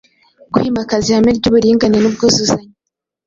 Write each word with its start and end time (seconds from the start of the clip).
Kwimakaza 0.53 1.05
ihame 1.09 1.31
ry’uburinganire 1.37 2.01
n’ubwuzuzanye 2.03 2.69